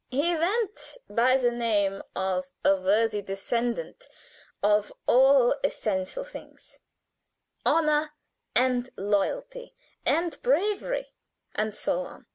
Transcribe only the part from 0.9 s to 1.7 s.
by the